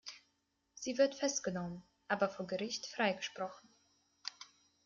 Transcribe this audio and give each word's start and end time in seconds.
Sie 0.73 0.97
wird 0.97 1.13
festgenommen, 1.13 1.83
aber 2.07 2.27
vor 2.27 2.47
Gericht 2.47 2.87
freigesprochen. 2.87 3.69